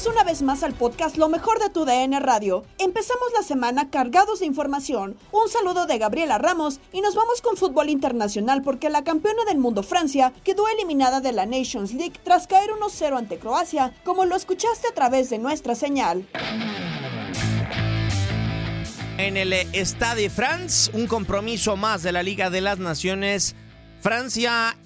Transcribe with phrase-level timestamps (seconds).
[0.00, 2.64] Bienvenidos una vez más al podcast Lo mejor de tu DN Radio.
[2.78, 5.16] Empezamos la semana cargados de información.
[5.30, 9.58] Un saludo de Gabriela Ramos y nos vamos con fútbol internacional porque la campeona del
[9.58, 14.36] mundo Francia quedó eliminada de la Nations League tras caer 1-0 ante Croacia, como lo
[14.36, 16.26] escuchaste a través de nuestra señal.
[19.18, 23.54] En el Stade de France, un compromiso más de la Liga de las Naciones.
[24.00, 24.78] Francia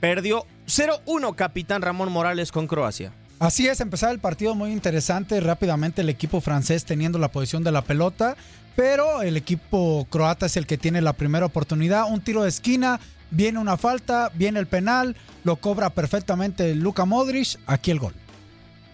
[0.00, 3.12] perdió 0-1 capitán Ramón Morales con Croacia.
[3.42, 7.72] Así es, empezaba el partido muy interesante, rápidamente el equipo francés teniendo la posición de
[7.72, 8.36] la pelota,
[8.76, 13.00] pero el equipo croata es el que tiene la primera oportunidad, un tiro de esquina,
[13.32, 18.14] viene una falta, viene el penal, lo cobra perfectamente Luka Modric, aquí el gol.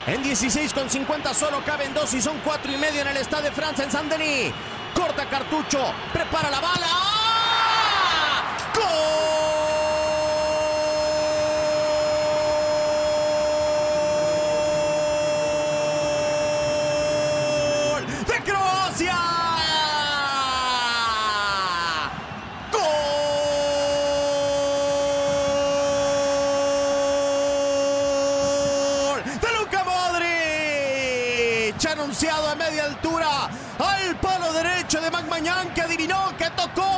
[0.06, 3.50] En 16 con 50 solo caben dos y son cuatro y medio en el Stade
[3.50, 4.50] de France en Saint-Denis.
[4.94, 7.17] Corta cartucho, prepara la bala.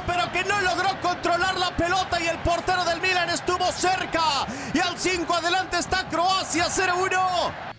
[0.07, 4.47] Pero que no logró controlar la pelota y el portero del Milan estuvo cerca.
[4.75, 7.71] Y al 5 adelante está Croacia 0-1.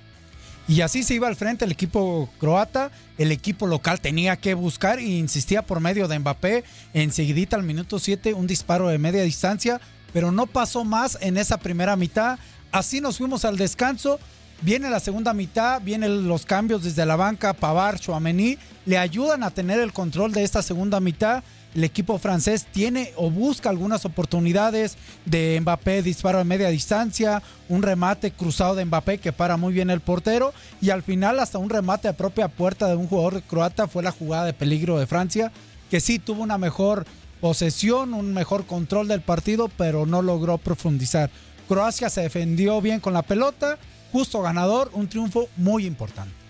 [0.68, 2.92] Y así se iba al frente el equipo croata.
[3.18, 6.64] El equipo local tenía que buscar e insistía por medio de Mbappé.
[6.94, 9.82] Enseguidita al minuto 7 un disparo de media distancia.
[10.14, 12.40] Pero no pasó más en esa primera mitad.
[12.72, 14.20] Así nos fuimos al descanso.
[14.64, 19.50] Viene la segunda mitad, vienen los cambios desde la banca, Pavar, Chouameni, le ayudan a
[19.50, 21.44] tener el control de esta segunda mitad.
[21.74, 27.82] El equipo francés tiene o busca algunas oportunidades de Mbappé, disparo a media distancia, un
[27.82, 31.72] remate cruzado de Mbappé que para muy bien el portero y al final hasta un
[31.72, 35.52] remate a propia puerta de un jugador croata fue la jugada de peligro de Francia,
[35.90, 37.08] que sí tuvo una mejor
[37.40, 41.32] posesión, un mejor control del partido, pero no logró profundizar.
[41.68, 43.80] Croacia se defendió bien con la pelota,
[44.12, 46.42] justo ganador, un triunfo muy importante.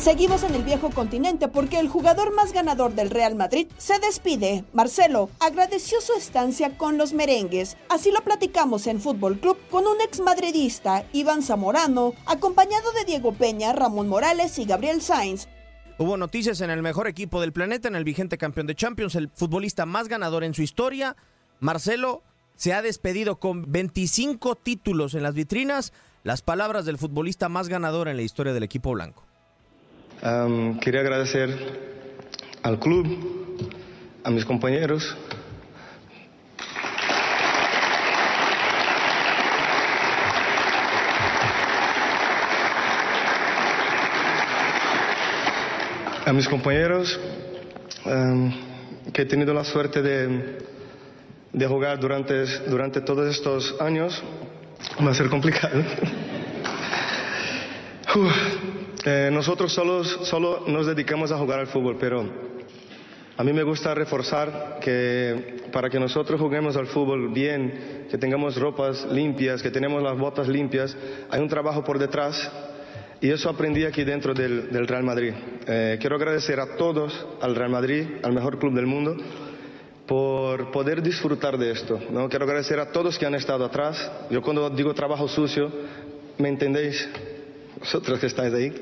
[0.00, 4.64] Seguimos en el viejo continente porque el jugador más ganador del Real Madrid se despide.
[4.72, 7.76] Marcelo agradeció su estancia con los merengues.
[7.90, 13.32] Así lo platicamos en Fútbol Club con un ex madridista, Iván Zamorano, acompañado de Diego
[13.32, 15.48] Peña, Ramón Morales y Gabriel Sainz.
[15.98, 19.28] Hubo noticias en el mejor equipo del planeta, en el vigente campeón de Champions, el
[19.28, 21.14] futbolista más ganador en su historia.
[21.60, 22.22] Marcelo
[22.56, 25.92] se ha despedido con 25 títulos en las vitrinas.
[26.24, 29.24] Las palabras del futbolista más ganador en la historia del equipo blanco.
[30.80, 31.50] quería agradecer
[32.62, 33.06] al club,
[34.24, 35.16] a mis compañeros,
[46.26, 47.18] a mis compañeros
[49.12, 50.58] que he tenido la suerte de,
[51.52, 54.22] de jugar durante, durante todos estos años.
[55.04, 55.82] Va a ser complicado.
[59.02, 62.22] Eh, nosotros solo, solo nos dedicamos a jugar al fútbol, pero
[63.40, 68.56] a mí me gusta reforzar que para que nosotros juguemos al fútbol bien, que tengamos
[68.56, 70.94] ropas limpias, que tenemos las botas limpias,
[71.30, 72.50] hay un trabajo por detrás
[73.22, 75.32] y eso aprendí aquí dentro del, Real Madrid.
[75.66, 79.16] Eh, quiero agradecer a todos, al Real Madrid, al mejor club del mundo,
[80.10, 82.00] por poder disfrutar de esto.
[82.10, 82.28] ¿no?
[82.28, 84.10] Quiero agradecer a todos que han estado atrás.
[84.28, 85.70] Yo cuando digo trabajo sucio,
[86.36, 87.08] ¿me entendéis?
[87.78, 88.72] Vosotros que estáis ahí.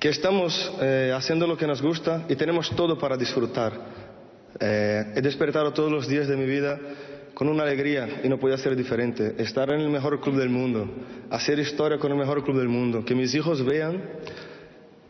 [0.00, 3.74] que estamos eh, haciendo lo que nos gusta y tenemos todo para disfrutar.
[4.58, 6.80] Eh, he despertado todos los días de mi vida
[7.34, 9.36] con una alegría y no podía ser diferente.
[9.38, 10.88] Estar en el mejor club del mundo,
[11.30, 14.02] hacer historia con el mejor club del mundo, que mis hijos vean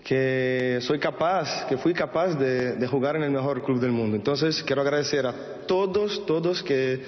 [0.04, 4.16] que soy capaz, que fui capaz de, jugar en el mejor club del mundo.
[4.16, 5.32] Entonces quiero agradecer a
[5.66, 7.00] todos, todos que,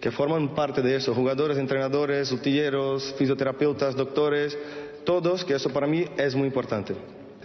[0.00, 4.56] que forman parte de eso, jugadores, entrenadores, utilleros, fisioterapeutas, doctores,
[5.04, 6.94] todos, que eso para mí es muy importante.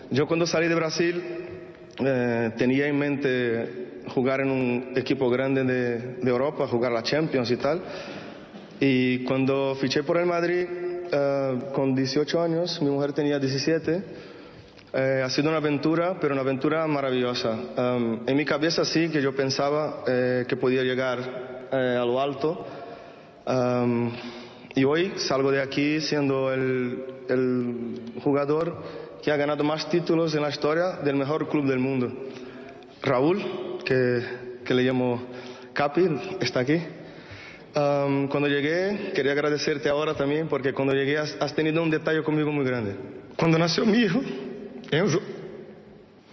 [0.10, 1.24] Yo cuando salí de Brasil
[2.04, 7.58] eh, tenía en mente jugar en un equipo grande de, Europa, jugar la Champions y
[7.58, 7.82] tal.
[8.80, 10.66] Y cuando fiché por el Madrid,
[11.12, 14.04] eh, con 18 años, mi mujer tenía 17,
[14.96, 17.52] eh, ha sido una aventura, pero una aventura maravillosa.
[17.52, 22.66] Um, en mi cabeza sí que yo pensaba eh, que podía llegar a lo alto.
[23.46, 24.12] Um,
[24.74, 28.82] y hoy salgo de aquí siendo el, el jugador
[29.22, 32.12] que ha ganado más títulos en la historia del mejor club del mundo.
[33.02, 33.44] Raúl,
[33.84, 34.22] que,
[34.64, 35.22] que le llamo
[35.74, 36.08] Capi,
[36.40, 36.80] está aquí.
[37.76, 42.50] Um, cuando llegué, quería agradecerte ahora también, porque cuando llegué has, tenido un detalle conmigo
[42.50, 42.96] muy grande.
[43.36, 44.22] Cuando nació mi hijo,
[44.96, 45.20] Enzo,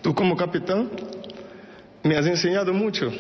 [0.03, 0.91] tú como capitán,
[2.03, 3.11] me has enseñado mucho.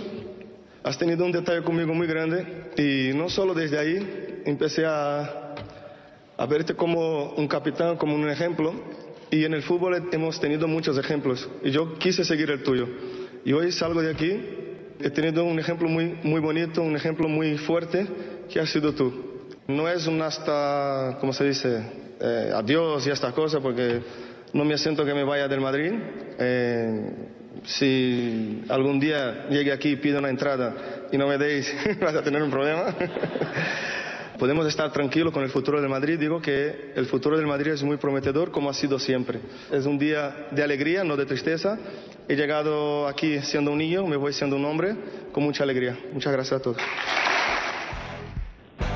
[0.84, 5.54] Has tenido un detalle conmigo muy grande y no solo desde ahí empecé a,
[6.36, 8.72] a verte como un capitán, como un ejemplo.
[9.30, 12.86] Y en el fútbol hemos tenido muchos ejemplos y yo quise seguir el tuyo.
[13.44, 14.40] Y hoy salgo de aquí,
[15.00, 18.06] he tenido un ejemplo muy, muy bonito, un ejemplo muy fuerte,
[18.48, 19.12] que ha sido tú.
[19.66, 21.82] No es un hasta, ¿cómo se dice?
[22.20, 24.00] Eh, adiós y esta cosa, porque
[24.52, 25.92] no me siento que me vaya del Madrid.
[26.38, 27.10] Eh,
[27.64, 30.74] si algún día llegue aquí pido una entrada
[31.12, 32.94] y no me deis, vas a tener un problema.
[34.42, 36.18] podemos estar tranquilos con el futuro del Madrid.
[36.18, 39.38] Digo que el futuro del Madrid es muy prometedor, como ha sido siempre.
[39.70, 41.78] Es un día de alegría, no de tristeza.
[42.28, 44.96] He llegado aquí siendo un niño, me voy siendo un hombre,
[45.30, 45.96] con mucha alegría.
[46.12, 46.78] Muchas gracias a todos.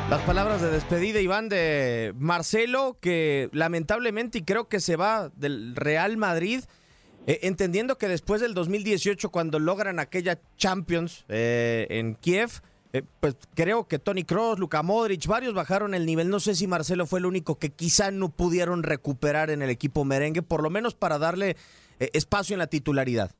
[0.08, 5.74] Las palabras de despedida, Iván, de Marcelo, que lamentablemente y creo que se va del
[5.74, 6.60] Real Madrid,
[7.26, 12.50] eh, entendiendo que después del 2018, cuando logran aquella Champions eh, en Kiev,
[12.92, 16.30] eh, pues creo que Tony Cross, Luka Modric, varios bajaron el nivel.
[16.30, 20.04] No sé si Marcelo fue el único que quizá no pudieron recuperar en el equipo
[20.04, 21.56] merengue, por lo menos para darle
[21.98, 23.32] espacio en la titularidad.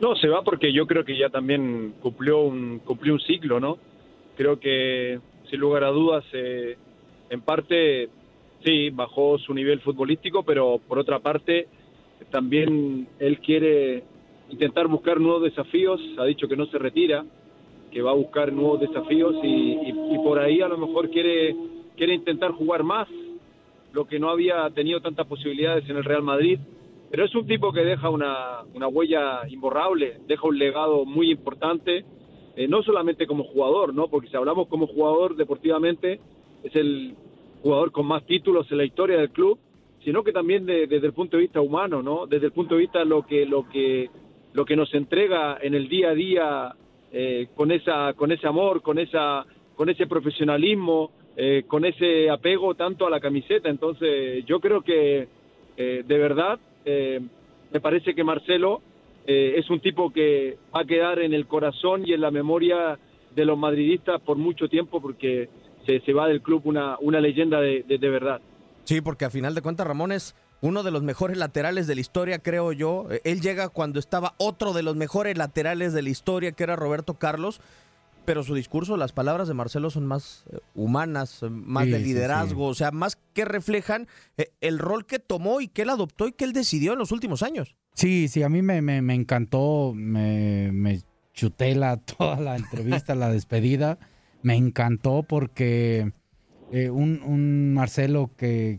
[0.00, 3.89] No, se va porque yo creo que ya también cumplió un, cumplió un ciclo, ¿no?
[4.40, 5.20] Creo que,
[5.50, 6.74] sin lugar a dudas, eh,
[7.28, 8.08] en parte,
[8.64, 11.68] sí, bajó su nivel futbolístico, pero por otra parte,
[12.30, 14.02] también él quiere
[14.48, 17.22] intentar buscar nuevos desafíos, ha dicho que no se retira,
[17.92, 19.92] que va a buscar nuevos desafíos y,
[20.24, 21.54] por ahí a lo mejor quiere,
[21.94, 23.08] quiere intentar jugar más,
[23.92, 26.58] lo que no había tenido tantas posibilidades en el Real Madrid.
[27.10, 32.06] Pero es un tipo que deja una, una huella imborrable, deja un legado muy importante,
[32.60, 34.08] eh, no solamente como jugador, ¿no?
[34.08, 36.20] porque si hablamos como jugador deportivamente,
[36.62, 37.14] es el
[37.62, 39.58] jugador con más títulos en la historia del club,
[40.04, 42.26] sino que también desde el punto de vista humano, ¿no?
[42.26, 44.10] desde el punto de vista lo que, lo que,
[44.52, 46.74] lo que nos entrega en el día a día
[47.10, 52.74] eh, con esa con ese amor, con esa con ese profesionalismo, eh, con ese apego
[52.74, 53.70] tanto a la camiseta.
[53.70, 55.28] Entonces, yo creo que
[55.78, 58.82] de verdad me parece que Marcelo
[59.26, 62.98] es un tipo que va a quedar en el corazón y en la memoria
[63.34, 65.48] de los madridistas por mucho tiempo porque
[65.86, 68.40] se, se va del club una, una leyenda de, de, de verdad.
[68.84, 72.00] Sí, porque a final de cuentas Ramón es uno de los mejores laterales de la
[72.00, 73.06] historia, creo yo.
[73.24, 77.14] Él llega cuando estaba otro de los mejores laterales de la historia, que era Roberto
[77.14, 77.60] Carlos.
[78.26, 81.98] Pero su discurso, las palabras de Marcelo son más eh, humanas, eh, más Sí, de
[81.98, 85.90] sí, liderazgo, o sea, más que reflejan eh, el rol que tomó y que él
[85.90, 87.76] adoptó y que él decidió en los últimos años.
[87.94, 91.00] Sí, sí, a mí me, me, me encantó, me, me
[91.34, 93.98] chuté la, toda la entrevista, la despedida.
[94.42, 96.12] Me encantó porque
[96.72, 98.78] eh, un, un Marcelo que,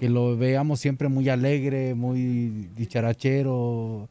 [0.00, 4.08] que lo veamos siempre muy alegre, muy dicharachero,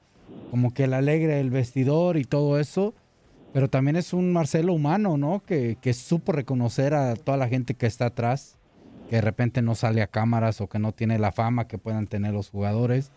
[0.52, 2.94] como que el alegre del vestidor y todo eso,
[3.54, 5.44] pero también es un Marcelo humano, ¿no?
[5.46, 8.58] Que, que supo reconocer a toda la gente que está atrás,
[9.10, 12.06] que de repente no sale a cámaras o que no tiene la fama que puedan
[12.06, 13.12] tener los jugadores.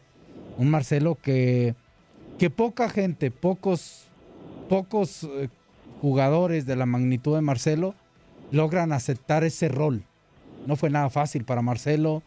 [0.58, 1.74] Un Marcelo que,
[2.38, 4.04] que poca gente, pocos,
[4.68, 5.48] pocos eh,
[6.00, 7.94] jugadores de la magnitud de Marcelo
[8.50, 10.04] logran aceptar ese rol.
[10.66, 12.22] No fue nada fácil para Marcelo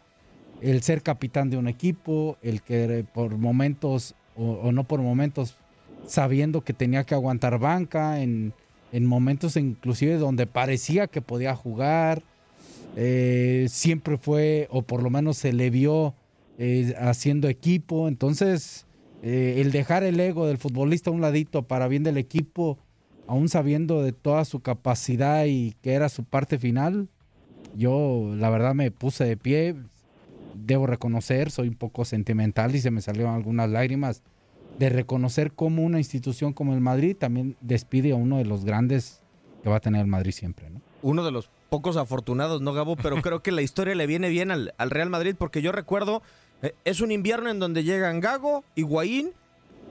[0.60, 5.56] el ser capitán de un equipo, el que por momentos o, no por momentos
[6.06, 8.52] sabiendo que tenía que aguantar banca en,
[8.92, 12.22] en momentos inclusive donde parecía que podía jugar.
[12.96, 16.14] Eh, siempre fue, o por lo menos se le vio
[16.58, 18.08] eh, haciendo equipo.
[18.08, 18.86] Entonces,
[19.22, 22.78] eh, el dejar el ego del futbolista a un ladito para bien del equipo,
[23.26, 27.08] aún sabiendo de toda su capacidad y que era su parte final,
[27.74, 29.74] yo la verdad me puse de pie.
[30.54, 34.22] Debo reconocer, soy un poco sentimental y se me salieron algunas lágrimas
[34.78, 39.20] de reconocer cómo una institución como el Madrid también despide a uno de los grandes
[39.62, 40.80] que va a tener el Madrid siempre, ¿no?
[41.02, 42.96] Uno de los pocos afortunados, ¿no, Gabo?
[42.96, 46.22] Pero creo que la historia le viene bien al, al Real Madrid porque yo recuerdo,
[46.84, 49.32] es un invierno en donde llegan Gago, Higuaín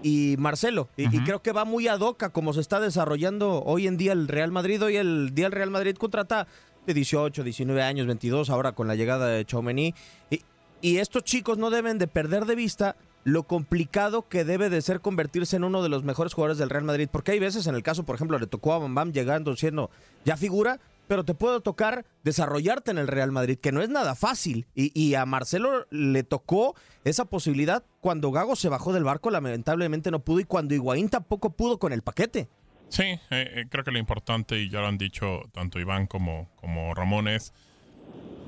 [0.03, 0.89] y Marcelo.
[0.97, 3.97] Y, y creo que va muy ad hoc a como se está desarrollando hoy en
[3.97, 4.81] día el Real Madrid.
[4.83, 6.47] Hoy el día el Real Madrid contrata
[6.85, 9.93] de 18, 19 años, 22, ahora con la llegada de Chaumení.
[10.29, 10.41] Y,
[10.81, 15.01] y estos chicos no deben de perder de vista lo complicado que debe de ser
[15.01, 17.09] convertirse en uno de los mejores jugadores del Real Madrid.
[17.11, 19.89] Porque hay veces, en el caso, por ejemplo, le tocó a Bam Bam llegando siendo
[20.25, 24.15] ya figura, pero te puede tocar desarrollarte en el Real Madrid, que no es nada
[24.15, 24.67] fácil.
[24.73, 30.19] Y, a Marcelo le tocó esa posibilidad cuando Gago se bajó del barco, lamentablemente no
[30.19, 32.49] pudo, y cuando Higuaín tampoco pudo con el paquete.
[32.89, 36.49] Sí, eh, eh, creo que lo importante, y ya lo han dicho tanto Iván como,
[36.55, 37.53] como Ramón, es,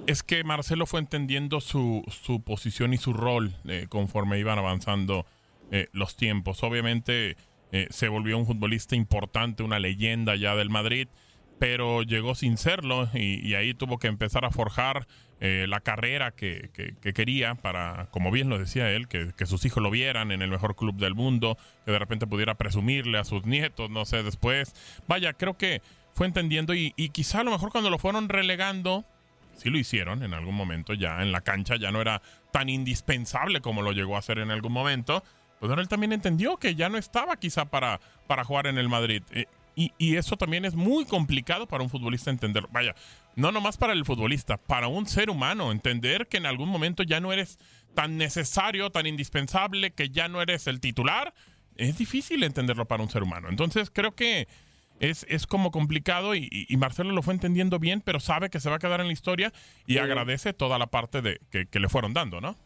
[0.06, 5.26] es que Marcelo fue entendiendo su, su posición y su rol eh, conforme iban avanzando
[5.92, 6.64] los tiempos.
[6.64, 7.36] Obviamente
[7.90, 11.10] se volvió un futbolista importante, una leyenda ya del Madrid,
[11.60, 15.08] pero llegó sin serlo y, ahí tuvo que empezar a forjar
[15.40, 19.66] eh, la carrera que, que- que quería para, como bien lo decía él, que, sus
[19.66, 23.24] hijos lo vieran en el mejor club del mundo, que de repente pudiera presumirle a
[23.24, 24.74] sus nietos, no sé, después.
[25.08, 25.82] Vaya, creo que
[26.14, 29.06] fue entendiendo y, quizá a lo mejor cuando lo fueron relegando,
[29.56, 32.22] sí lo hicieron en algún momento, ya en la cancha ya no era
[32.52, 35.24] tan indispensable como lo llegó a ser en algún momento,
[35.60, 39.24] pues él también entendió que ya no estaba quizá para, para jugar en el Madrid.
[39.32, 39.46] Eh,
[39.78, 42.66] y, y eso también es muy complicado para un futbolista entender.
[42.72, 42.96] Vaya,
[43.36, 47.20] no nomás para el futbolista, para un ser humano, entender que en algún momento ya
[47.20, 47.60] no eres
[47.94, 51.34] tan necesario, tan indispensable, que ya no eres el titular,
[51.76, 53.50] es difícil entenderlo para un ser humano.
[53.50, 54.48] Entonces creo que
[55.00, 58.78] es, es como complicado y, Marcelo lo fue entendiendo bien, pero sabe que se va
[58.78, 59.54] a quedar en la historia
[59.86, 60.00] y Sí.
[60.00, 62.58] agradece toda la parte de, que, que le fueron dando, ¿no?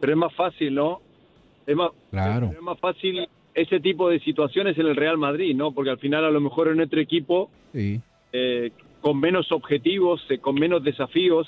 [0.00, 1.00] Pero es más fácil, ¿no?
[1.66, 2.52] Es más, Claro.
[2.54, 3.28] es más fácil
[3.60, 5.72] ese tipo de situaciones en el Real Madrid, ¿no?
[5.72, 8.00] Porque al final a lo mejor en otro equipo Sí.
[8.32, 11.46] eh, con menos objetivos, eh, con menos desafíos,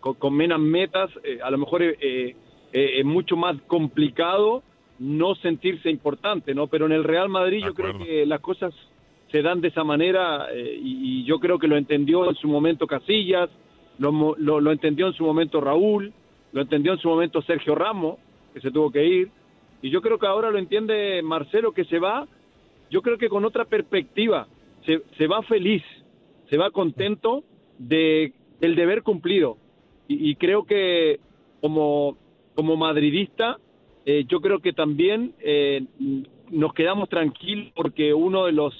[0.00, 2.36] con, con menos metas, eh, a lo mejor eh, eh,
[2.72, 4.62] eh, es mucho más complicado
[4.98, 6.68] no sentirse importante, ¿no?
[6.68, 8.72] Pero en el Real Madrid yo creo que las cosas
[9.30, 12.48] se dan de esa manera eh, y, y yo creo que lo entendió en su
[12.48, 13.50] momento Casillas,
[13.98, 16.12] lo, mo- lo, lo entendió en su momento Raúl,
[16.52, 18.16] lo entendió en su momento Sergio Ramos,
[18.54, 19.28] que se tuvo que ir,
[19.82, 22.26] y yo creo que ahora lo entiende Marcelo que se va,
[22.90, 24.46] yo creo que con otra perspectiva,
[24.84, 25.82] se, se va feliz,
[26.48, 27.44] se va contento
[27.78, 29.58] de el deber cumplido.
[30.08, 31.18] Y, y creo que
[31.60, 32.16] como,
[32.54, 33.58] como madridista,
[34.04, 35.82] eh, yo creo que también eh,
[36.50, 38.72] nos quedamos tranquilos porque uno de los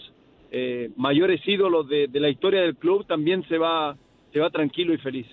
[0.53, 3.97] eh, mayores ídolos de, de la historia del club también se va,
[4.33, 5.27] se va tranquilo y feliz.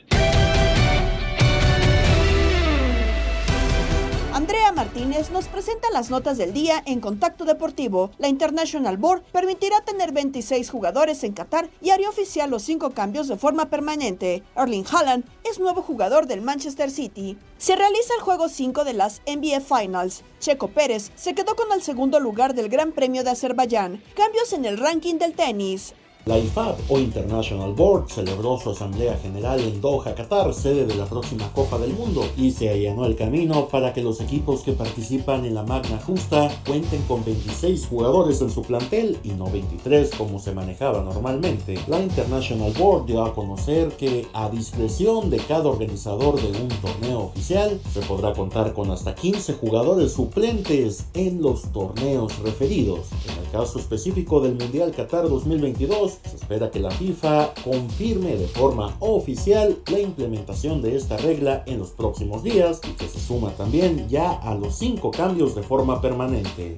[4.33, 8.09] Andrea Martínez nos presenta las notas del día en Contacto Deportivo.
[8.17, 13.27] La International Board permitirá tener 26 jugadores en Qatar y hará oficial los cinco cambios
[13.27, 14.41] de forma permanente.
[14.55, 17.37] Erling Haaland es nuevo jugador del Manchester City.
[17.59, 20.23] Se realiza el juego 5 de las NBA Finals.
[20.39, 24.01] Checo Pérez se quedó con el segundo lugar del Gran Premio de Azerbaiyán.
[24.15, 25.93] Cambios en el ranking del tenis.
[26.25, 31.05] La IFAB o International Board celebró su asamblea general en Doha, Qatar, sede de la
[31.05, 35.43] próxima Copa del Mundo, y se allanó el camino para que los equipos que participan
[35.43, 40.39] en la magna justa cuenten con 26 jugadores en su plantel y no 23 como
[40.39, 41.77] se manejaba normalmente.
[41.89, 47.19] La International Board dio a conocer que a discreción de cada organizador de un torneo
[47.19, 53.07] oficial se podrá contar con hasta 15 jugadores suplentes en los torneos referidos.
[53.27, 58.47] En el caso específico del Mundial Qatar 2022, se espera que la FIFA confirme de
[58.47, 63.51] forma oficial la implementación de esta regla en los próximos días y que se suma
[63.51, 66.75] también ya a los cinco cambios de forma permanente.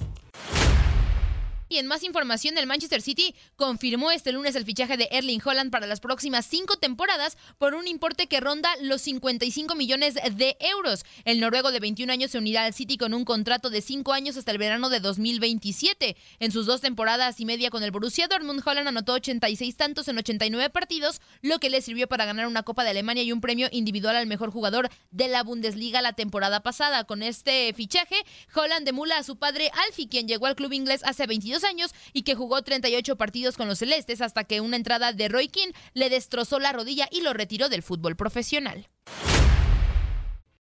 [1.68, 5.72] Y en más información, el Manchester City confirmó este lunes el fichaje de Erling Holland
[5.72, 11.06] para las próximas cinco temporadas por un importe que ronda los 55 millones de euros.
[11.24, 14.38] El noruego de 21 años se unirá al City con un contrato de cinco años
[14.38, 16.16] hasta el verano de 2027.
[16.40, 20.20] En sus dos temporadas y media con el Borussia Dortmund, Holland anotó 86 tantos en
[20.20, 23.70] 89 partidos, lo que le sirvió para ganar una Copa de Alemania y un premio
[23.72, 27.06] individual al mejor jugador de la Bundesliga la temporada pasada.
[27.06, 28.18] Con este fichaje,
[28.54, 32.24] Holland demula a su padre Alfie, quien llegó al club inglés hace 22 años y
[32.24, 36.10] que jugó 38 partidos con los celestes hasta que una entrada de Roy King le
[36.10, 38.88] destrozó la rodilla y lo retiró del fútbol profesional.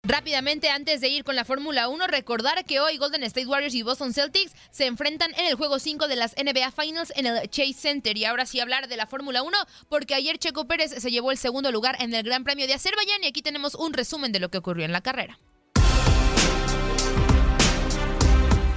[0.08, 3.82] Rápidamente, antes de ir con la Fórmula 1, recordar que hoy Golden State Warriors y
[3.82, 7.74] Boston Celtics se enfrentan en el juego 5 de las NBA Finals en el Chase
[7.74, 8.16] Center.
[8.16, 9.54] Y ahora sí hablar de la Fórmula 1,
[9.90, 13.22] porque ayer Checo Pérez se llevó el segundo lugar en el Gran Premio de Azerbaiyán
[13.22, 15.38] y aquí tenemos un resumen de lo que ocurrió en la carrera.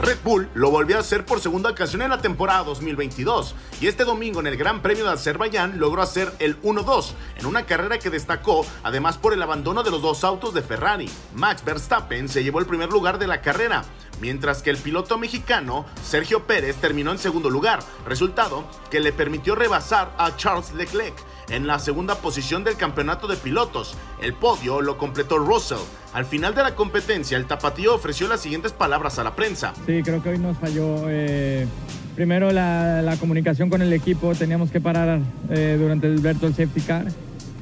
[0.02, 4.04] Red Bull lo volvió a hacer por segunda ocasión en la temporada 2022 y este
[4.04, 8.10] domingo en el Gran Premio de Azerbaiyán logró hacer el 1-2 en una carrera que
[8.10, 11.08] destacó además por el abandono de los dos autos de Ferrari.
[11.36, 13.84] Max Verstappen se llevó el primer lugar de la carrera,
[14.20, 19.54] mientras que el piloto mexicano Sergio Pérez terminó en segundo lugar, resultado que le permitió
[19.54, 21.14] rebasar a Charles Leclerc
[21.50, 23.96] en la segunda posición del campeonato de pilotos.
[24.20, 25.78] El podio lo completó Russell.
[26.14, 29.74] Al final de la competencia, el tapatío ofreció las siguientes palabras a la prensa.
[29.86, 31.06] Sí, creo que hoy nos falló.
[31.08, 31.66] Eh,
[32.16, 37.06] primero la, comunicación con el equipo, teníamos que parar eh, durante el virtual safety car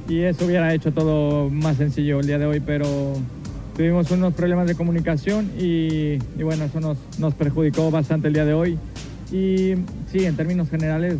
[0.08, 2.88] y eso hubiera hecho todo más sencillo el día de hoy, pero
[3.78, 8.54] tuvimos unos problemas de comunicación y, bueno, eso nos, nos perjudicó bastante el día de
[8.54, 8.80] hoy.
[9.32, 9.76] Y
[10.12, 11.18] sí, en términos generales,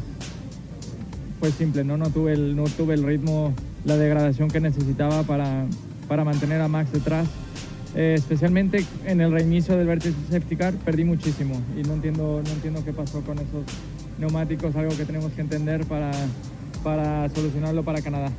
[1.40, 1.98] fue simple, ¿no?
[1.98, 3.54] No tuve el, no tuve el ritmo,
[3.86, 5.66] la degradación que necesitaba para,
[6.10, 7.28] para mantener a Max detrás.
[7.96, 12.52] Eh, especialmente en el reinicio del vértice safety car perdí muchísimo y no entiendo, no
[12.52, 13.64] entiendo qué pasó con esos
[14.20, 16.12] neumáticos, algo que tenemos que entender para,
[16.84, 18.32] para solucionarlo para Canadá.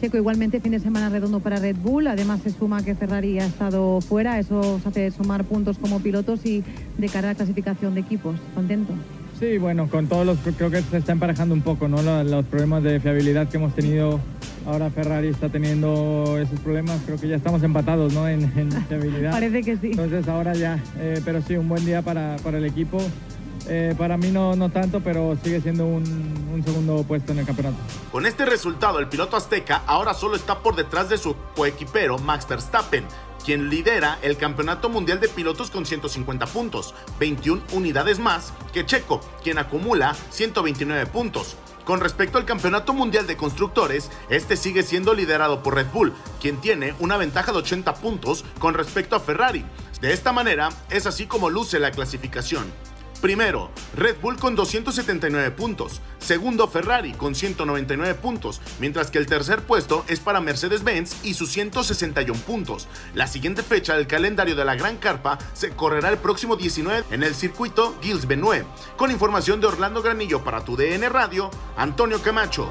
[0.00, 3.46] Checo, igualmente fin de semana redondo para Red Bull, además se suma que Ferrari ha
[3.46, 6.64] estado fuera, eso os hace sumar puntos como pilotos y
[6.98, 8.36] de cara a la clasificación de equipos.
[8.54, 8.94] ¿Contento?
[9.38, 12.02] Sí, bueno, con todos los, creo que se está emparejando un poco, ¿no?
[12.22, 14.20] Los, problemas de fiabilidad que hemos tenido,
[14.66, 18.28] ahora Ferrari está teniendo esos problemas, creo que ya estamos empatados, ¿no?
[18.28, 18.50] En,
[18.88, 19.32] fiabilidad.
[19.32, 19.90] Parece que sí.
[19.90, 22.98] Entonces ahora ya, eh, pero sí, un buen día para, para el equipo.
[23.66, 26.04] Eh, para mí no, no tanto, pero sigue siendo un,
[26.52, 27.76] un, segundo puesto en el campeonato.
[28.12, 32.46] Con este resultado, el piloto azteca ahora solo está por detrás de su coequipero Max
[32.46, 33.04] Verstappen,
[33.42, 39.20] quien lidera el Campeonato Mundial de Pilotos con 150 puntos, 21 unidades más que Checo,
[39.42, 41.56] quien acumula 129 puntos.
[41.84, 46.58] Con respecto al Campeonato Mundial de Constructores, este sigue siendo liderado por Red Bull, quien
[46.60, 49.64] tiene una ventaja de 80 puntos con respecto a Ferrari.
[50.00, 52.64] De esta manera, es así como luce la clasificación.
[53.24, 56.02] Primero, Red Bull con 279 puntos.
[56.18, 58.60] Segundo, Ferrari con 199 puntos.
[58.80, 62.86] Mientras que el tercer puesto es para Mercedes-Benz y sus 161 puntos.
[63.14, 67.22] La siguiente fecha del calendario de la Gran Carpa se correrá el próximo 19 en
[67.22, 68.66] el circuito Gilles Benoit.
[68.98, 72.70] Con información de Orlando Granillo para tu DN Radio, Antonio Camacho.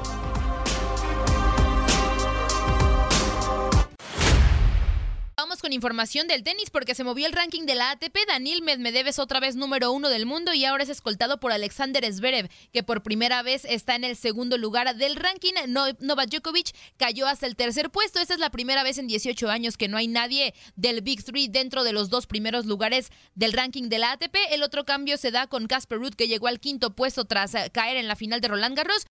[5.64, 8.14] Con información del tenis porque se movió el ranking de la ATP.
[8.28, 12.04] Daniel Medvedev es otra vez número uno del mundo y ahora es escoltado por Alexander
[12.12, 15.54] Zverev, que por primera vez está en el segundo lugar del ranking.
[15.68, 18.20] Novak Djokovic cayó hasta el tercer puesto.
[18.20, 21.48] Esta es la primera vez en 18 años que no hay nadie del Big Three
[21.48, 24.36] dentro de los dos primeros lugares del ranking de la ATP.
[24.50, 27.70] El otro cambio se da con Casper Ruud, que llegó al quinto puesto tras eh,
[27.72, 29.06] caer en la final de Roland Garros.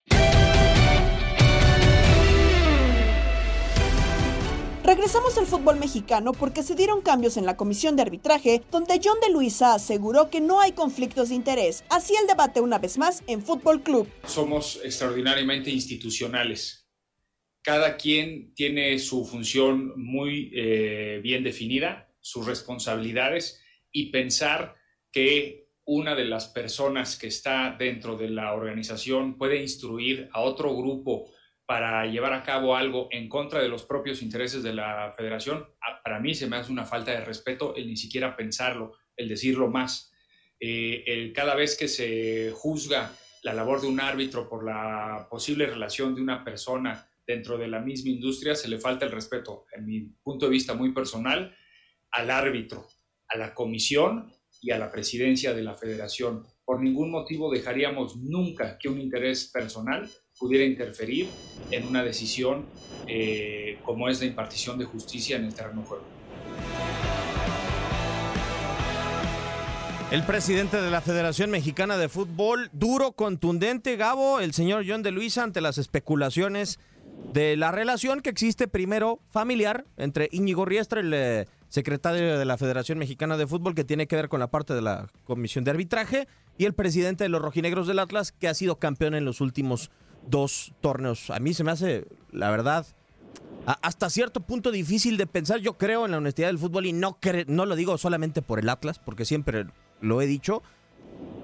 [4.84, 9.18] Regresamos al fútbol mexicano porque se dieron cambios en la comisión de arbitraje, donde John
[9.22, 11.86] de Luisa aseguró que no hay conflictos de interés.
[11.90, 14.10] Así el debate una vez más en Fútbol Club.
[14.28, 16.90] Somos extraordinariamente institucionales.
[17.62, 24.76] Cada quien tiene su función muy eh, bien definida, sus responsabilidades y pensar
[25.14, 30.76] que una de las personas que está dentro de la organización puede instruir a otro
[30.76, 31.32] grupo
[31.74, 35.66] para llevar a cabo algo en contra de los propios intereses de la federación,
[36.04, 39.72] para mí se me hace una falta de respeto el ni siquiera pensarlo, el decirlo
[39.72, 40.14] más.
[40.60, 46.14] Eh, cada vez que se juzga la labor de un árbitro por la posible relación
[46.14, 50.02] de una persona dentro de la misma industria, se le falta el respeto, en mi
[50.22, 51.56] punto de vista muy personal,
[52.12, 52.86] al árbitro,
[53.30, 54.32] a la comisión
[54.62, 56.46] y a la presidencia de la federación.
[56.64, 60.08] Por ningún motivo dejaríamos nunca que un interés personal
[60.44, 61.30] pudiera interferir
[61.72, 62.66] en una decisión
[63.08, 66.04] eh, como es la impartición de justicia en el terreno juego.
[70.12, 75.12] El presidente de la Federación Mexicana de Fútbol, duro, contundente, Gabo, el señor John de
[75.12, 76.78] Luisa, ante las especulaciones
[77.32, 82.58] de la relación que existe primero familiar entre Íñigo Riestra, el eh, secretario de la
[82.58, 85.72] Federación Mexicana de Fútbol, que tiene que ver con la parte de la comisión de
[85.72, 86.28] arbitraje,
[86.58, 89.90] y el presidente de los rojinegros del Atlas, que ha sido campeón en los últimos
[90.28, 91.30] dos torneos.
[91.30, 92.86] A mí se me hace, la verdad,
[93.66, 95.60] hasta cierto punto difícil de pensar.
[95.60, 98.70] Yo creo en la honestidad del fútbol y no, no lo digo solamente por el
[98.70, 99.66] Atlas, porque siempre
[100.02, 100.62] lo he dicho,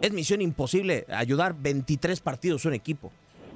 [0.01, 3.11] es misión imposible ayudar 23 partidos a un equipo.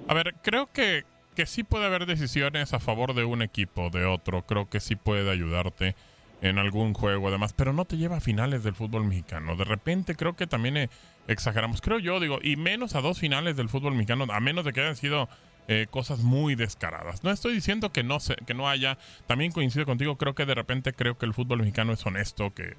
[0.07, 1.05] A ver, creo que,
[1.35, 4.45] que sí puede haber decisiones a favor de un equipo, de otro.
[4.45, 5.95] Creo que sí puede ayudarte
[6.41, 9.55] en algún juego, además, pero no te lleva a finales del fútbol mexicano.
[9.55, 10.89] De repente creo que también eh,
[11.27, 14.73] exageramos, creo yo, digo, y menos a dos finales del fútbol mexicano, a menos de
[14.73, 15.29] que hayan sido
[15.67, 17.23] eh, cosas muy descaradas.
[17.23, 20.55] No estoy diciendo que no, se, que no haya, también coincido contigo, creo que de
[20.55, 22.75] repente creo que el fútbol mexicano es honesto, que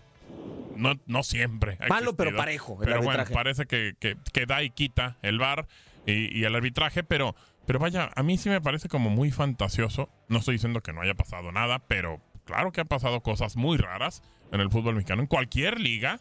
[0.76, 1.78] no, no siempre.
[1.88, 2.76] Malo, pero parejo.
[2.78, 5.66] pero bueno, parece que, que, da y quita el bar
[6.07, 7.35] y, el arbitraje, pero,
[7.66, 10.11] pero vaya, a mí sí me parece como muy fantasioso.
[10.28, 13.78] No estoy diciendo que no haya pasado nada, pero claro que han pasado cosas muy
[13.78, 16.20] raras en el fútbol mexicano, en cualquier liga.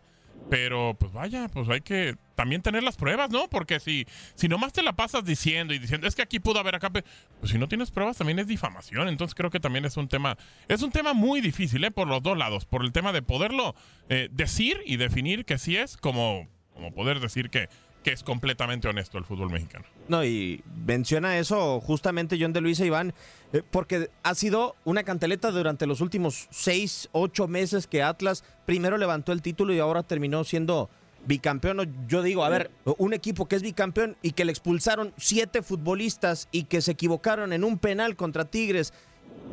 [0.50, 3.48] Pero pues vaya, pues hay que también tener las pruebas, ¿no?
[3.50, 6.76] Porque si, si nomás te la pasas diciendo y diciendo, es que aquí pudo haber
[6.76, 7.06] acá, pues
[7.46, 9.08] si no tienes pruebas también es difamación.
[9.08, 11.92] Entonces creo que también es un tema, es un tema muy difícil, ¿eh?
[11.92, 13.76] Por los dos lados, por el tema de poderlo
[14.10, 17.70] eh, decir y definir que sí es, como, como poder decir que
[18.04, 19.86] que es completamente honesto el fútbol mexicano.
[20.08, 23.14] No, y menciona eso justamente John de Luisa Iván,
[23.54, 28.98] eh, porque ha sido una canteleta durante los últimos seis, ocho meses que Atlas primero
[28.98, 30.90] levantó el título y ahora terminó siendo
[31.26, 32.08] bicampeón.
[32.08, 36.50] Yo digo, a ver, un equipo que es bicampeón y que le expulsaron siete futbolistas
[36.52, 38.94] y que se equivocaron en un penal contra Tigres.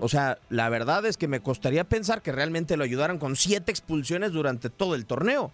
[0.00, 3.70] O sea, la verdad es que me costaría pensar que realmente lo ayudaran con siete
[3.70, 5.52] expulsiones durante todo el torneo.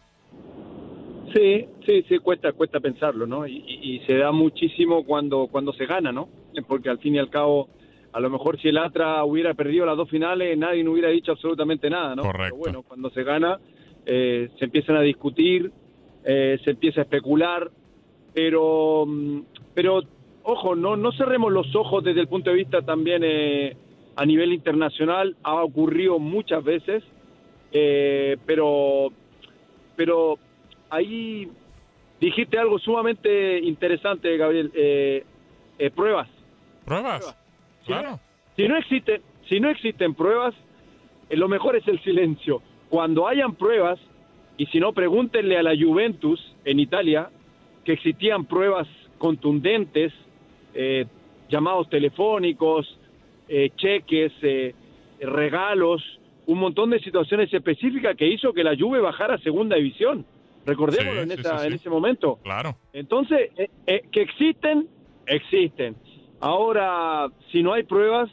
[1.34, 3.46] Sí, sí, sí, cuesta, cuesta pensarlo, ¿no?
[3.46, 6.28] Y, se da muchísimo cuando, cuando se gana, ¿no?
[6.68, 7.68] Porque al fin y al cabo,
[8.12, 11.32] a lo mejor si el Atra hubiera perdido las dos finales, nadie no hubiera dicho
[11.32, 12.22] absolutamente nada, ¿no?
[12.22, 12.44] Correcto.
[12.44, 13.58] Pero bueno, cuando se gana,
[14.04, 15.70] eh, se empiezan a discutir,
[16.24, 17.70] eh, se empieza a especular,
[18.32, 19.40] pero, mm,
[19.74, 20.02] pero
[20.44, 23.76] ojo, no, no cerremos los ojos desde el punto de vista también eh,
[24.14, 27.02] a nivel internacional, ha ocurrido muchas veces,
[28.46, 29.10] pero,
[29.96, 30.38] pero
[30.90, 31.48] ahí
[32.20, 34.70] dijiste algo sumamente interesante, Gabriel.
[34.74, 35.24] Eh,
[35.78, 36.28] eh, pruebas.
[36.84, 37.36] Pruebas.
[37.84, 38.18] Claro.
[38.56, 40.54] Si no, existen, si no existen pruebas,
[41.28, 42.62] eh, lo mejor es el silencio.
[42.88, 43.98] Cuando hayan pruebas,
[44.56, 47.28] y si no, pregúntenle a la Juventus en Italia
[47.84, 50.12] que existían pruebas contundentes,
[51.48, 52.98] llamados telefónicos,
[53.76, 54.32] cheques,
[55.20, 56.02] regalos,
[56.46, 60.24] un montón de situaciones específicas que hizo que la Juve bajara a segunda división.
[60.66, 62.40] Recordémoslo en, en ese momento.
[62.42, 62.76] Claro.
[62.92, 64.88] Entonces, eh, eh, que existen,
[65.26, 65.96] existen.
[66.40, 68.28] Ahora, si no hay pruebas,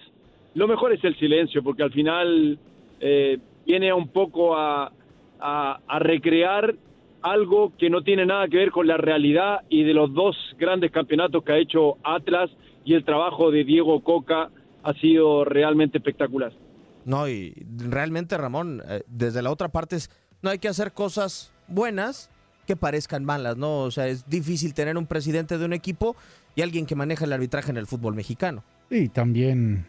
[0.55, 2.57] lo mejor es el silencio, porque al final
[2.99, 4.91] eh, viene un poco a,
[5.39, 6.73] a, recrear
[7.21, 10.91] algo que no tiene nada que ver con la realidad y de los dos grandes
[10.91, 12.49] campeonatos que ha hecho Atlas
[12.83, 14.49] y el trabajo de Diego Coca
[14.83, 16.51] ha sido realmente espectacular.
[17.05, 20.09] No, y realmente Ramón, desde la otra parte es,
[20.41, 22.29] no hay que hacer cosas buenas
[22.65, 23.79] que parezcan malas, ¿no?
[23.81, 26.15] O sea, es difícil tener un presidente de un equipo
[26.55, 28.63] y alguien que maneja el arbitraje en el fútbol mexicano.
[28.89, 29.87] Sí, también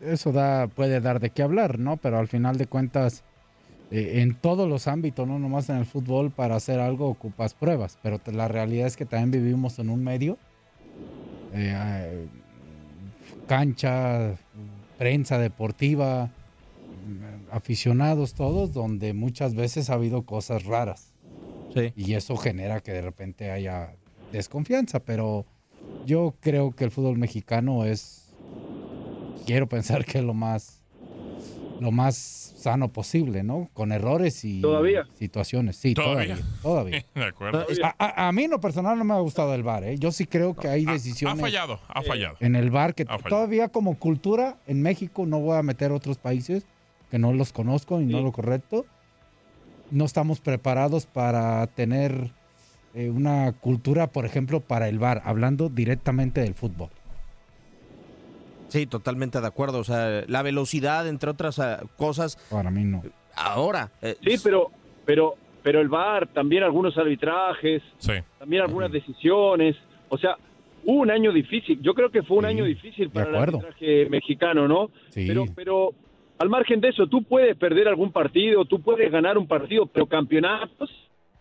[0.00, 1.96] eso da, puede dar de qué hablar, ¿no?
[1.96, 3.24] Pero al final de cuentas,
[3.90, 7.98] eh, en todos los ámbitos, no nomás en el fútbol, para hacer algo ocupas pruebas,
[8.02, 10.38] pero la realidad es que también vivimos en un medio,
[11.54, 12.26] eh,
[13.46, 14.34] cancha,
[14.98, 16.30] prensa deportiva,
[17.50, 21.11] aficionados todos, donde muchas veces ha habido cosas raras.
[21.96, 23.94] Y eso genera que de repente haya
[24.30, 25.46] desconfianza, pero
[26.06, 28.34] yo creo que el fútbol mexicano es,
[29.46, 30.82] quiero pensar que es lo más,
[31.80, 33.68] lo más sano posible, ¿no?
[33.72, 35.06] Con errores y ¿Todavía?
[35.18, 35.76] situaciones.
[35.76, 36.38] Sí, todavía.
[36.62, 37.04] Todavía.
[37.14, 37.66] De acuerdo.
[37.82, 39.96] A, a- a mí en lo personal no me ha gustado el VAR, ¿eh?
[39.98, 42.36] Yo sí creo que hay Ha decisiones fallado, ha fallado.
[42.40, 46.18] en el VAR que Ha todavía como cultura en México no voy a meter otros
[46.18, 46.64] países
[47.10, 48.86] que no los conozco y no lo correcto.
[49.92, 52.30] No estamos preparados para tener
[52.94, 56.88] eh, una cultura, por ejemplo, para el VAR, hablando directamente del fútbol.
[58.68, 59.78] Sí, totalmente de acuerdo.
[59.80, 62.36] O sea, la velocidad, entre otras ah, cosas.
[62.50, 63.02] Para mí no.
[63.36, 63.90] Ahora.
[64.00, 64.70] eh, Sí, pero,
[65.04, 68.14] pero, pero el VAR, también algunos arbitrajes, Sí.
[68.38, 69.76] también algunas decisiones.
[70.08, 70.38] O sea,
[70.84, 71.82] hubo un año difícil.
[71.82, 74.90] Yo creo que fue un año difícil para el arbitraje mexicano, ¿no?
[75.10, 75.26] Sí.
[75.26, 75.90] Pero, pero
[76.42, 80.06] al margen de eso, tú puedes perder algún partido, tú puedes ganar un partido, pero
[80.06, 80.90] campeonatos.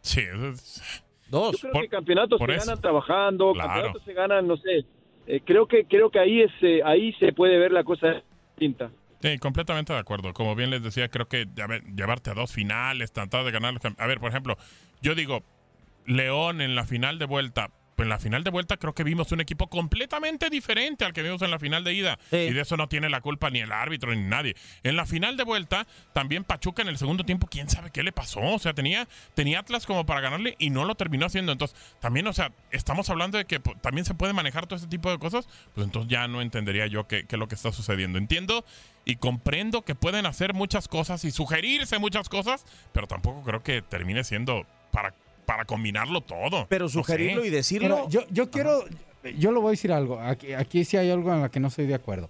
[0.02, 1.62] Sí, eso es- Dos.
[1.62, 2.66] Yo creo que campeonatos se eso.
[2.68, 3.70] ganan trabajando, Claro.
[3.70, 4.86] campeonatos se ganan, no sé.
[5.28, 8.22] eh, creo que creo que ahí es eh, ahí se puede ver la cosa
[8.58, 8.90] distinta.
[9.22, 10.34] Sí, completamente de acuerdo.
[10.34, 13.74] Como bien les decía, creo que a ver, llevarte a dos finales, tratar de ganar.
[13.74, 14.58] los A ver, por ejemplo,
[15.02, 15.44] yo digo,
[16.06, 17.70] León en la final de vuelta.
[17.98, 21.42] En la final de vuelta creo que vimos un equipo completamente diferente al que vimos
[21.44, 22.18] en la final de ida.
[22.32, 24.56] Y de eso no tiene la culpa ni el árbitro ni nadie.
[24.84, 28.12] En la final de vuelta, también Pachuca en el segundo tiempo, quién sabe qué le
[28.12, 28.42] pasó.
[28.42, 31.52] O sea, tenía, tenía Atlas como para ganarle y no lo terminó haciendo.
[31.52, 35.12] Entonces, también, o sea, estamos hablando de que también se puede manejar todo este tipo
[35.12, 35.48] de cosas.
[35.76, 38.18] Pues entonces ya no entendería yo qué, qué es lo que está sucediendo.
[38.18, 38.66] Entiendo
[39.06, 43.82] y comprendo que pueden hacer muchas cosas y sugerirse muchas cosas, pero tampoco creo que
[43.82, 45.14] termine siendo para,
[45.52, 46.66] para combinarlo todo.
[46.70, 46.94] Pero No sé.
[46.94, 48.08] sugerirlo y decirlo.
[48.10, 48.86] Yo, yo quiero,
[49.38, 50.18] yo lo voy a decir algo.
[50.20, 52.30] Aquí, aquí sí hay algo en lo que no estoy de acuerdo.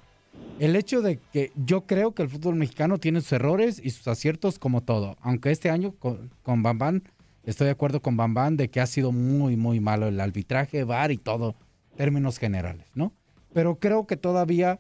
[0.60, 4.08] El hecho de que yo creo que el fútbol mexicano tiene sus errores y sus
[4.08, 5.18] aciertos como todo.
[5.22, 7.04] Aunque este año con, con Bambán,
[7.44, 11.12] estoy de acuerdo con Bambán de que ha sido muy, muy malo el arbitraje, VAR
[11.12, 11.54] y todo,
[11.98, 13.14] términos generales, ¿no?
[13.54, 14.80] Pero creo que todavía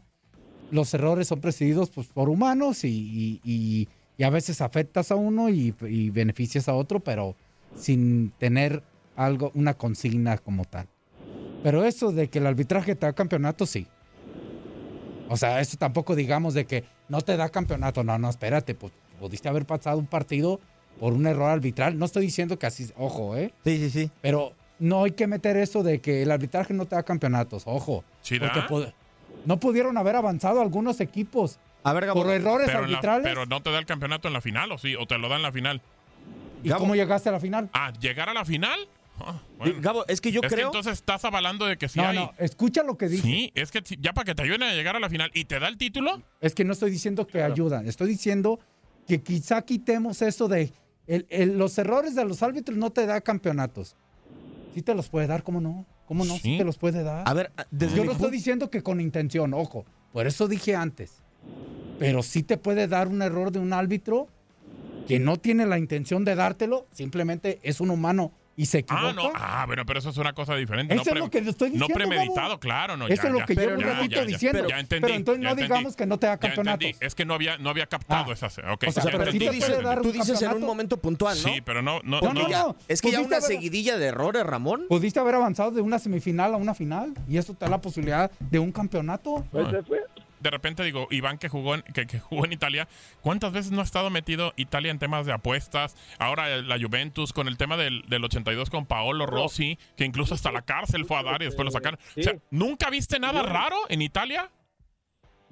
[0.72, 5.16] los errores son presididos pues, por humanos y, y- y- y a veces afectas a
[5.16, 7.36] uno y, y beneficias a otro, pero
[7.76, 8.84] sin tener
[9.16, 10.88] algo, una consigna como tal.
[11.64, 13.88] Pero eso de que el arbitraje te da campeonato, sí.
[15.30, 18.04] O sea, eso tampoco digamos de que no te da campeonato.
[18.04, 20.60] No, no, espérate, pues pudiste haber pasado un partido
[21.00, 21.98] por un error arbitral.
[21.98, 23.54] No estoy diciendo que así, ojo, ¿eh?
[23.64, 24.12] Sí, sí, sí.
[24.22, 28.04] Pero no hay que meter eso de que el arbitraje no te da campeonatos, ojo.
[28.22, 28.94] ¿Sí porque pod-
[29.46, 33.24] no pudieron haber avanzado algunos equipos A ver, por errores pero, la- arbitrales.
[33.24, 34.96] pero no te da el campeonato en la final, ¿o sí?
[34.96, 35.82] ¿O te lo da en la final?
[36.64, 37.70] ¿Y cómo llegaste a la final?
[37.74, 38.80] Ah, ¿llegar a la final?
[39.20, 39.76] Ah, bueno.
[39.82, 40.68] Gabo, es que yo Es creo.
[40.68, 42.18] entonces estás avalando de que sí no, hay...
[42.18, 43.22] no, escucha lo que dije.
[43.22, 45.46] Sí, es que si- ya para que te ayuden a llegar a la final y
[45.46, 48.60] te da el título, Es que no estoy diciendo que ayudan, estoy diciendo
[49.08, 50.72] que quizá quitemos eso de
[51.08, 53.96] el- el- los errores de los árbitros no te da campeonatos.
[54.74, 55.86] Sí te los puede dar, ¿cómo no?
[56.08, 56.34] ¿Cómo no?
[56.36, 56.58] Sí, Sí.
[56.58, 57.24] te los puede dar.
[57.28, 59.86] A ver, desde Yo no estoy diciendo que con intención, ojo.
[60.14, 61.22] Por eso dije antes.
[62.00, 64.28] Pero sí te puede dar un error de un árbitro
[65.08, 69.08] que no tiene la intención de dártelo, simplemente es un humano y se equivoca.
[69.10, 69.32] Ah, no.
[69.34, 70.94] Ah, bueno, pero eso es una cosa diferente.
[70.94, 72.60] Eso no es lo que estoy No diciendo, premeditado, Gabo.
[72.60, 72.98] claro.
[72.98, 74.26] No, Eso ya, es lo que ya, un ya, ratito ya, ya.
[74.26, 74.68] diciendo.
[74.68, 75.02] Ya entendí.
[75.08, 75.74] Pero entonces ya no entendí.
[75.74, 76.90] digamos que no te da campeonatos.
[77.00, 78.58] Es que no había, no había captado esas.
[78.60, 79.32] Ok, o sea, pero te
[80.04, 81.50] Tú dices en un momento puntual, ¿no?
[81.50, 82.76] Sí, pero no, no, No, no, no, no.
[82.88, 84.86] Es que ya una haber- seguidilla de errores, Ramón.
[84.90, 88.30] Pudiste haber avanzado de una semifinal a una final y eso te da la posibilidad
[88.40, 89.46] de un campeonato.
[89.52, 90.00] Pues se fue.
[90.42, 92.88] De repente digo, Iván que jugó en, que, que jugó en Italia,
[93.22, 95.96] ¿cuántas veces no ha estado metido Italia en temas de apuestas?
[96.20, 100.52] Ahora la Juventus con el tema del, del 82 con Paolo Rossi, que incluso hasta
[100.52, 102.00] la cárcel fue a dar y después lo sacaron.
[102.18, 104.50] O sea, ¿nunca viste nada raro en Italia?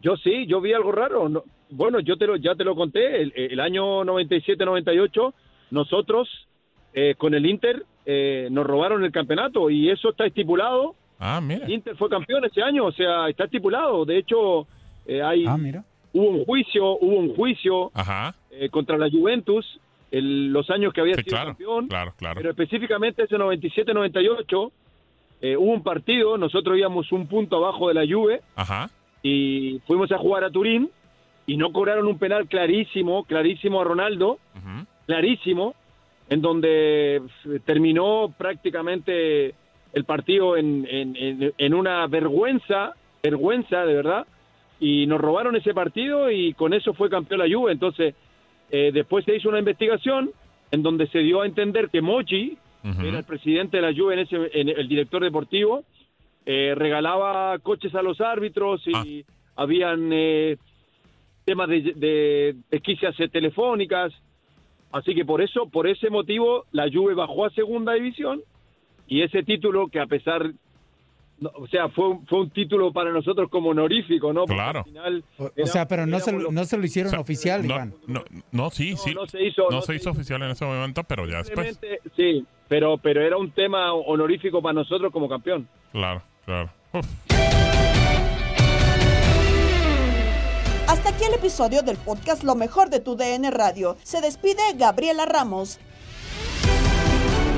[0.02, 1.30] Yo sí, yo vi algo raro.
[1.30, 3.22] No- bueno, yo te lo, ya te lo conté.
[3.22, 5.34] El, el año 97-98,
[5.72, 6.28] nosotros
[6.94, 10.96] eh, con el Inter eh, nos robaron el campeonato y eso está estipulado.
[11.20, 11.70] Ah, mira.
[11.70, 14.06] Inter fue campeón ese año, o sea, está estipulado.
[14.06, 14.68] De hecho,
[15.10, 15.84] eh, hay, Ah, mira.
[16.14, 18.36] hubo un juicio, hubo un juicio Ajá.
[18.52, 19.80] eh, contra la Juventus
[20.12, 21.50] el- los años que había Sí, sido claro.
[21.52, 21.88] campeón.
[21.88, 22.36] Claro, claro.
[22.38, 24.72] Pero específicamente ese 97-98
[25.42, 28.90] eh, hubo un partido, nosotros íbamos un punto abajo de la Juve Ajá.
[29.24, 30.90] y fuimos a jugar a Turín
[31.46, 34.86] y no cobraron un penal clarísimo, clarísimo a Ronaldo, Ujú.
[35.06, 35.76] clarísimo,
[36.30, 39.54] en donde f- terminó prácticamente
[39.94, 42.94] el partido en, en- en- en una vergüenza,
[43.24, 44.28] vergüenza de verdad,
[44.80, 47.72] y nos robaron ese partido y con eso fue campeón la Juve.
[47.72, 48.16] Entonces,
[48.72, 50.32] eh, después se hizo una investigación
[50.72, 53.02] en donde se dio a entender que Mochi, Ujú.
[53.02, 55.84] era el presidente de la Juve, en ese, en el director deportivo,
[56.46, 60.58] eh, regalaba coches a los árbitros y habían eh,
[61.44, 64.14] temas de, de pesquisas telefónicas.
[64.92, 68.42] Así que por eso, por ese motivo, la Juve bajó a segunda división
[69.08, 70.52] y ese título que a pesar
[71.56, 74.42] o sea, fue, un- fue un título para nosotros como honorífico, ¿no?
[74.42, 74.80] Porque Claro.
[74.80, 77.76] al final O era- sea, pero no se, los- no se lo hicieron oficial, No,
[77.76, 77.94] Iván.
[78.08, 79.14] no, no, sí, sí.
[79.14, 81.80] no se hizo- no no se se hizo oficial en ese momento, pero ya después.
[82.16, 85.68] Sí, pero, pero era un tema honorífico para nosotros como campeón.
[85.92, 86.70] Claro, claro.
[86.94, 87.06] Uf.
[90.88, 93.96] Hasta aquí el episodio del podcast Lo mejor de tu DN Radio.
[94.04, 95.80] Se despide Gabriela Ramos.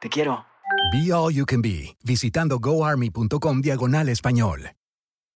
[0.00, 0.46] Te quiero.
[0.92, 4.79] Be All You Can Be, visitando goarmy.com diagonal español.